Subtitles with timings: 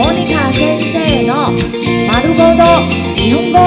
[0.00, 1.52] モニカ先生の
[2.10, 2.64] 丸ごと
[3.16, 3.58] 日本語。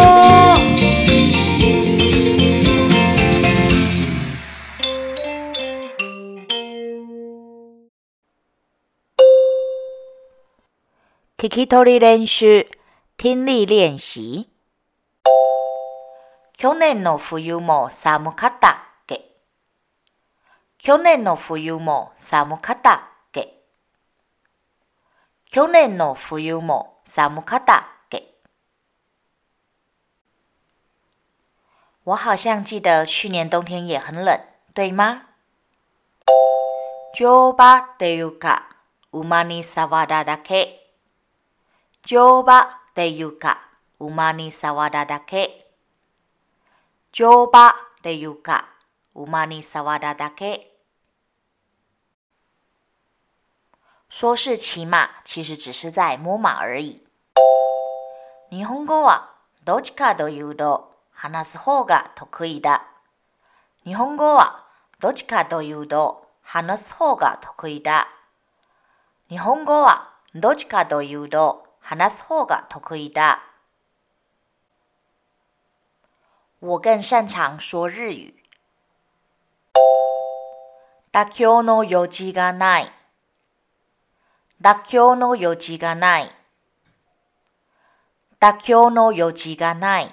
[11.37, 12.65] 聞き取り練習
[13.15, 14.47] 听力練習。
[16.57, 18.73] 去年の冬も寒かったっ
[19.05, 19.35] け
[20.79, 22.95] 去年の冬も寒かった。
[22.95, 23.12] っけ
[25.53, 28.23] 去年の冬も寒かったっけ？
[32.03, 34.43] 我好像记得去年冬天也很冷，
[34.73, 35.27] 对吗？
[37.13, 38.67] 乗馬っていうか、
[39.11, 40.91] 馬に触っただけ。
[42.03, 42.65] 乗馬っ
[42.95, 43.61] ていうか、
[43.99, 45.67] 馬に触っただけ。
[47.11, 48.69] 乗馬っていうか、
[49.13, 50.72] 馬に触っただけ。
[54.15, 57.01] 说是骑马，其实只是在摸马而已。
[58.51, 59.31] 日本語は
[59.65, 62.85] どっちかというと話す方が得意だ。
[63.83, 64.65] 日本語は
[64.99, 68.07] どっちかというと話す方が得意だ。
[69.29, 73.41] 日本語はどっちかというと話す方が得意だ。
[76.61, 78.35] 我更擅長說日
[79.73, 79.79] 語。
[81.11, 82.91] 妥協の余地がない。
[84.63, 86.31] 妥協の余地がない。
[88.39, 90.07] 妥協の余地がない。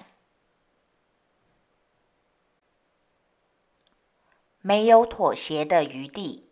[4.65, 6.43] 没有妥協的餘地。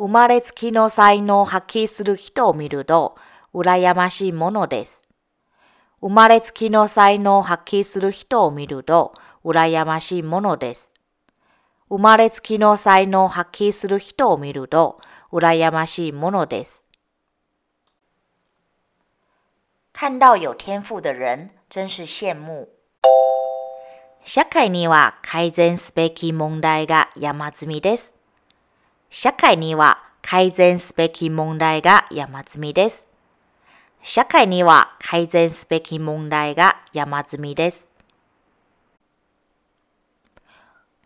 [0.00, 3.14] 生まれつきの才能を発揮する人を見ると、
[3.54, 5.04] 羨ましいものです。
[6.00, 10.92] 生まれつきの才能を発揮する人を見ると、羨ましいものです。
[11.88, 14.98] 生まれつきの才能を発揮する人を見ると、
[15.34, 16.86] 羨ましいものです。
[19.92, 22.68] 看到有天赋的人，真是羡慕。
[24.24, 28.14] 社会には改善すべき問題が山積みです。
[29.10, 33.08] 社会には改善すべき問題が山積みです。
[34.02, 37.90] 社会には改善すべき問題が山積みです。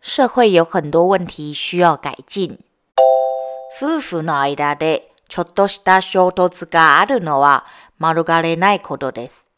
[0.01, 2.59] 社会有很多問題需要改進。
[3.81, 7.65] 夫婦の間でちょっとした衝突があるのは
[7.97, 9.49] 免れないことです。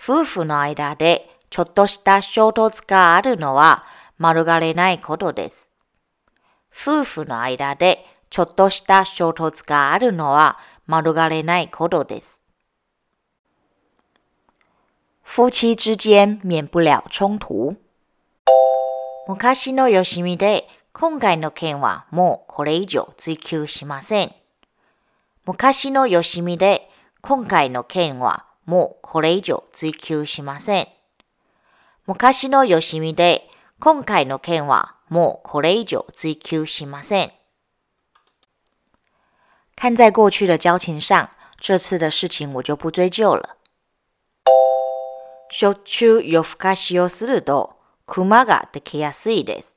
[0.00, 3.82] 夫婦の間でちょっとした衝突があるのは
[4.20, 5.70] 免れないことです。
[6.70, 12.44] 夫婦の間でちょっとした衝突があるのは免れないことです。
[15.24, 17.76] 夫妻之間免不了衝突。
[19.26, 24.32] 昔のよしみで今回の件はもうこれ以上追求しません。
[25.44, 26.88] 昔のよしみで
[27.20, 30.88] 今回の件はもうこれ以上追求しません。
[32.06, 33.46] 昔のよしみで
[33.78, 37.32] 今回の件はもうこれ以上追求しません。
[39.76, 41.28] 看在过去的交情上，
[41.58, 43.58] 这次的事情我就不追究了。
[45.50, 47.76] しょっちゅう夜更かしをすると、
[48.06, 49.75] クマができやすいです。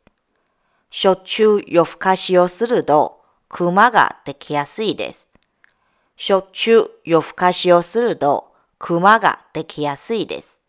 [0.92, 5.30] しょっちゅう夜更かしをすると、クマができやすいです。
[6.16, 10.64] しょっちゅう夜更かしをすると、クマができやすいです。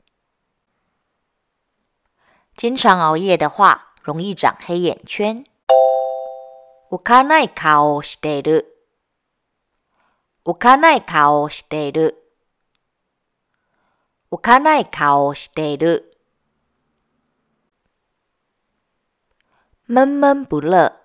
[2.57, 5.45] 经常熬夜的话，容易长黑眼圈。
[6.91, 8.67] 浮かない顔をしている。
[10.45, 12.17] 浮かない顔をしている。
[14.31, 16.10] 浮かない顔をしている。
[19.93, 21.00] 闷闷不乐。